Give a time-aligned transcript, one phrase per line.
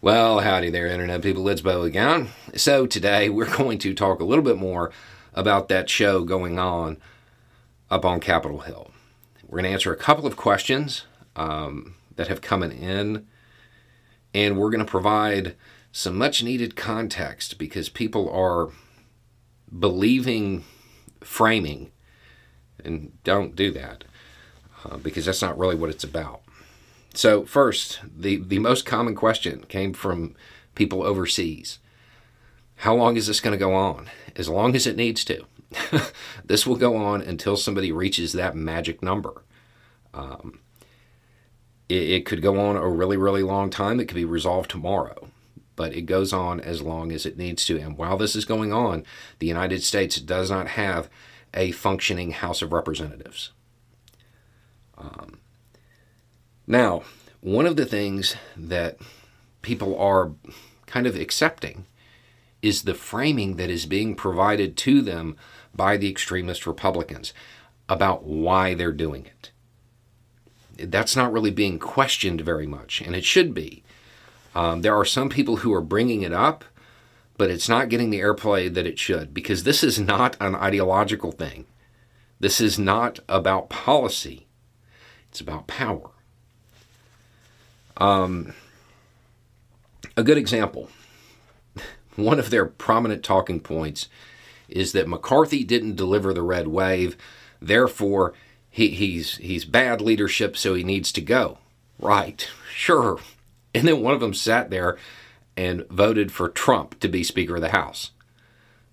[0.00, 1.48] Well, howdy there, Internet people.
[1.48, 2.28] It's Beau again.
[2.54, 4.92] So, today we're going to talk a little bit more
[5.34, 6.98] about that show going on
[7.90, 8.92] up on Capitol Hill.
[9.44, 11.02] We're going to answer a couple of questions
[11.34, 13.26] um, that have come in,
[14.32, 15.56] and we're going to provide
[15.90, 18.68] some much needed context because people are
[19.76, 20.64] believing
[21.22, 21.90] framing,
[22.84, 24.04] and don't do that
[24.84, 26.42] uh, because that's not really what it's about.
[27.18, 30.36] So, first, the, the most common question came from
[30.76, 31.80] people overseas
[32.76, 34.08] How long is this going to go on?
[34.36, 35.44] As long as it needs to.
[36.44, 39.42] this will go on until somebody reaches that magic number.
[40.14, 40.60] Um,
[41.88, 43.98] it, it could go on a really, really long time.
[43.98, 45.26] It could be resolved tomorrow,
[45.74, 47.80] but it goes on as long as it needs to.
[47.80, 49.02] And while this is going on,
[49.40, 51.10] the United States does not have
[51.52, 53.50] a functioning House of Representatives.
[54.96, 55.37] Um,
[56.68, 57.02] now,
[57.40, 58.98] one of the things that
[59.62, 60.32] people are
[60.84, 61.86] kind of accepting
[62.60, 65.34] is the framing that is being provided to them
[65.74, 67.32] by the extremist Republicans
[67.88, 69.50] about why they're doing it.
[70.90, 73.82] That's not really being questioned very much, and it should be.
[74.54, 76.64] Um, there are some people who are bringing it up,
[77.38, 81.32] but it's not getting the airplay that it should because this is not an ideological
[81.32, 81.66] thing.
[82.40, 84.46] This is not about policy,
[85.30, 86.10] it's about power.
[87.98, 88.54] Um,
[90.16, 90.88] a good example
[92.16, 94.08] one of their prominent talking points
[94.68, 97.16] is that McCarthy didn't deliver the red wave,
[97.60, 98.34] therefore
[98.70, 101.58] he, he's he's bad leadership, so he needs to go.
[101.98, 103.18] Right, sure.
[103.74, 104.96] And then one of them sat there
[105.56, 108.12] and voted for Trump to be Speaker of the House,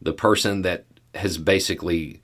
[0.00, 2.22] the person that has basically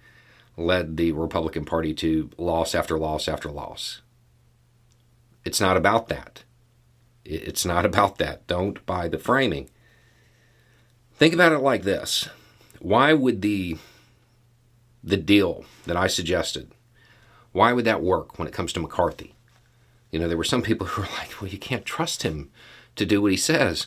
[0.56, 4.00] led the Republican Party to loss after loss after loss.
[5.44, 6.42] It's not about that.
[7.30, 8.46] It's not about that.
[8.46, 9.68] Don't buy the framing.
[11.14, 12.28] Think about it like this.
[12.80, 13.76] Why would the
[15.04, 16.72] the deal that I suggested,
[17.52, 19.34] why would that work when it comes to McCarthy?
[20.10, 22.50] You know, there were some people who were like, well, you can't trust him
[22.96, 23.86] to do what he says.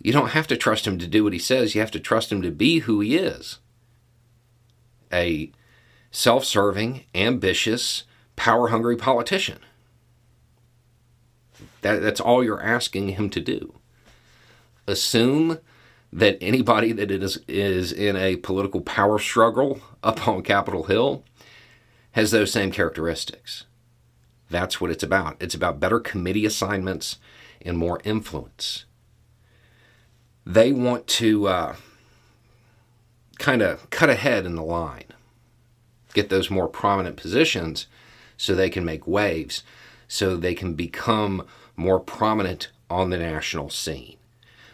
[0.00, 1.74] You don't have to trust him to do what he says.
[1.74, 3.58] You have to trust him to be who he is
[5.12, 5.50] a
[6.10, 8.04] self serving, ambitious,
[8.36, 9.60] power hungry politician.
[11.86, 13.74] That, that's all you're asking him to do.
[14.88, 15.58] Assume
[16.12, 21.22] that anybody that is, is in a political power struggle up on Capitol Hill
[22.12, 23.66] has those same characteristics.
[24.50, 25.36] That's what it's about.
[25.40, 27.18] It's about better committee assignments
[27.62, 28.84] and more influence.
[30.44, 31.76] They want to uh,
[33.38, 35.12] kind of cut ahead in the line,
[36.14, 37.86] get those more prominent positions
[38.36, 39.62] so they can make waves,
[40.08, 41.46] so they can become
[41.76, 44.16] more prominent on the national scene.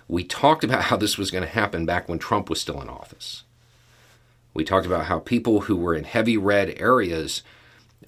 [0.08, 2.88] We talked about how this was going to happen back when Trump was still in
[2.88, 3.44] office.
[4.54, 7.42] We talked about how people who were in heavy red areas,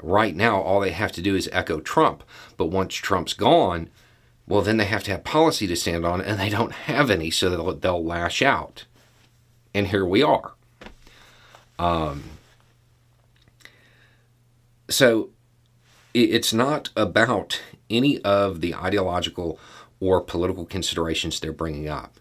[0.02, 2.22] right now, all they have to do is echo Trump.
[2.56, 3.88] But once Trump's gone,
[4.46, 7.30] well, then they have to have policy to stand on, and they don't have any,
[7.30, 8.84] so they'll, they'll lash out.
[9.72, 10.52] And here we are.
[11.78, 12.24] Um,
[14.88, 15.30] so
[16.12, 17.60] it's not about
[17.96, 19.58] any of the ideological
[20.00, 22.18] or political considerations they're bringing up.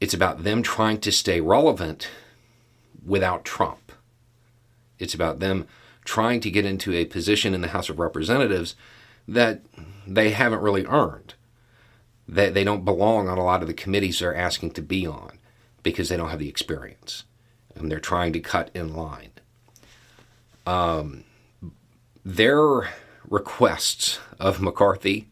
[0.00, 2.08] It's about them trying to stay relevant
[3.04, 3.92] without Trump.
[4.98, 5.66] It's about them
[6.04, 8.74] trying to get into a position in the House of Representatives
[9.28, 9.62] that
[10.06, 11.34] they haven't really earned.
[12.26, 15.38] That they don't belong on a lot of the committees they're asking to be on
[15.82, 17.24] because they don't have the experience.
[17.74, 19.32] And they're trying to cut in line.
[20.66, 21.24] Um,
[22.24, 22.90] their
[23.30, 25.30] requests of McCarthy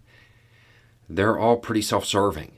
[1.09, 2.57] they're all pretty self serving.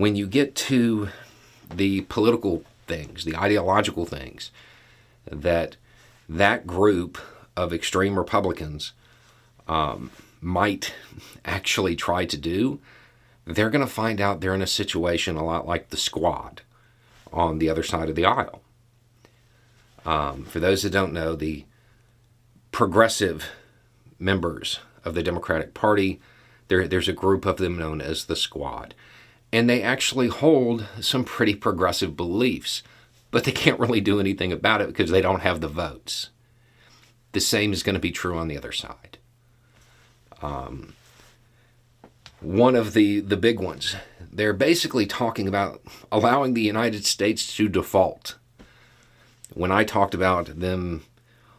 [0.00, 1.10] When you get to
[1.70, 4.50] the political things, the ideological things
[5.30, 5.76] that
[6.26, 7.18] that group
[7.54, 8.94] of extreme Republicans
[9.68, 10.10] um,
[10.40, 10.94] might
[11.44, 12.80] actually try to do,
[13.44, 16.62] they're going to find out they're in a situation a lot like the squad
[17.30, 18.62] on the other side of the aisle.
[20.06, 21.66] Um, for those that don't know, the
[22.72, 23.50] progressive
[24.18, 26.22] members of the Democratic Party.
[26.68, 28.94] There, there's a group of them known as the Squad.
[29.52, 32.82] And they actually hold some pretty progressive beliefs,
[33.30, 36.30] but they can't really do anything about it because they don't have the votes.
[37.32, 39.18] The same is going to be true on the other side.
[40.42, 40.94] Um,
[42.40, 43.94] one of the, the big ones,
[44.32, 48.36] they're basically talking about allowing the United States to default.
[49.52, 51.04] When I talked about them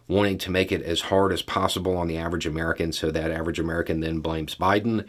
[0.08, 3.60] wanting to make it as hard as possible on the average American so that average
[3.60, 5.06] American then blames Biden,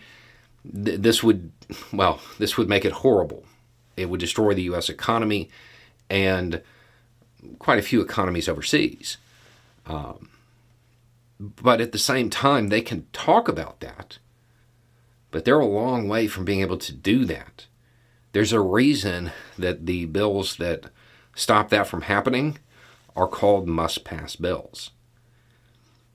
[0.71, 1.53] th- this would,
[1.93, 3.45] well, this would make it horrible.
[3.97, 4.89] It would destroy the U.S.
[4.89, 5.51] economy
[6.09, 6.63] and
[7.59, 9.17] quite a few economies overseas.
[9.87, 10.31] Um,
[11.41, 14.19] but at the same time, they can talk about that,
[15.31, 17.67] but they're a long way from being able to do that.
[18.33, 20.87] There's a reason that the bills that
[21.35, 22.59] stop that from happening
[23.17, 24.91] are called must pass bills.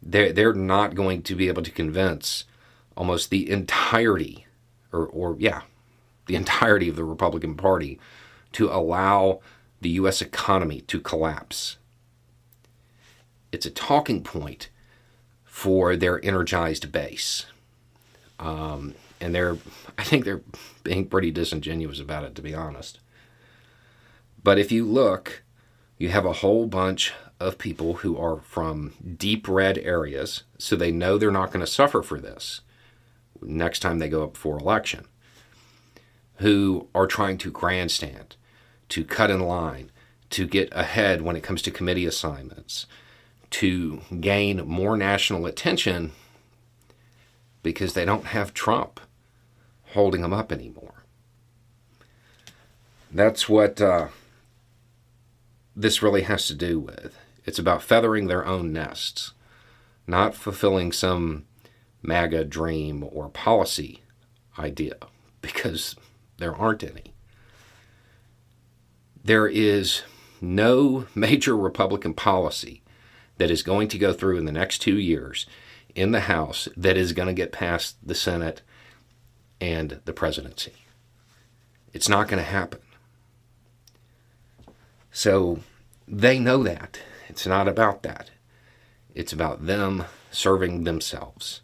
[0.01, 2.45] They're, they're not going to be able to convince
[2.97, 4.47] almost the entirety,
[4.91, 5.61] or, or yeah,
[6.25, 7.99] the entirety of the Republican Party
[8.53, 9.39] to allow
[9.79, 10.21] the U.S.
[10.21, 11.77] economy to collapse.
[13.51, 14.69] It's a talking point
[15.45, 17.45] for their energized base.
[18.39, 19.57] Um, and they're,
[19.97, 20.41] I think they're
[20.83, 23.00] being pretty disingenuous about it, to be honest.
[24.43, 25.43] But if you look,
[25.97, 30.91] you have a whole bunch of people who are from deep red areas, so they
[30.91, 32.61] know they're not going to suffer for this
[33.42, 35.06] next time they go up for election,
[36.38, 38.36] who are trying to grandstand,
[38.89, 39.92] to cut in line,
[40.30, 42.86] to get ahead when it comes to committee assignments,
[43.50, 46.12] to gain more national attention
[47.63, 49.00] because they don't have Trump
[49.94, 51.04] holding them up anymore.
[53.12, 54.10] That's what uh,
[55.75, 57.18] this really has to do with.
[57.45, 59.31] It's about feathering their own nests,
[60.06, 61.46] not fulfilling some
[62.07, 64.01] MAGA dream or policy
[64.57, 64.95] idea,
[65.42, 65.95] because
[66.38, 67.13] there aren't any.
[69.24, 70.04] There is
[70.42, 72.81] no major Republican policy
[73.38, 75.45] that is going to go through in the next two years
[75.95, 78.62] in the House that is going to get past the Senate
[79.60, 80.74] and the presidency.
[81.94, 82.80] It's not going to happen.
[85.12, 85.60] So
[86.07, 87.00] they know that.
[87.27, 88.30] It's not about that.
[89.13, 91.62] It's about them serving themselves,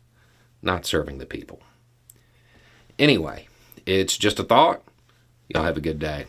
[0.63, 1.61] not serving the people.
[2.97, 3.47] Anyway,
[3.85, 4.81] it's just a thought.
[5.49, 6.25] Y'all have a good day.